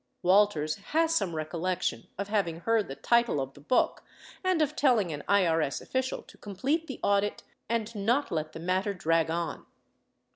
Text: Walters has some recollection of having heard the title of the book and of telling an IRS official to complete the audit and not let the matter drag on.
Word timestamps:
Walters 0.23 0.77
has 0.93 1.13
some 1.13 1.35
recollection 1.35 2.07
of 2.17 2.27
having 2.27 2.61
heard 2.61 2.87
the 2.87 2.95
title 2.95 3.39
of 3.39 3.53
the 3.53 3.59
book 3.61 4.01
and 4.43 4.59
of 4.59 4.75
telling 4.75 5.11
an 5.13 5.21
IRS 5.29 5.79
official 5.79 6.23
to 6.23 6.39
complete 6.39 6.87
the 6.87 6.99
audit 7.03 7.43
and 7.69 7.93
not 7.95 8.31
let 8.31 8.53
the 8.53 8.59
matter 8.59 8.95
drag 8.95 9.29
on. 9.29 9.63